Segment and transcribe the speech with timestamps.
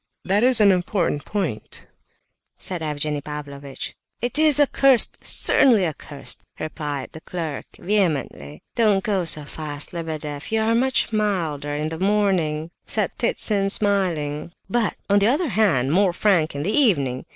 [0.25, 1.85] That is an important point,"
[2.57, 3.93] said Evgenie Pavlovitch.
[4.19, 8.63] "It is accursed, certainly accursed!" replied the clerk, vehemently.
[8.73, 14.53] "Don't go so fast, Lebedeff; you are much milder in the morning," said Ptitsin, smiling.
[14.67, 17.23] "But, on the other hand, more frank in the evening!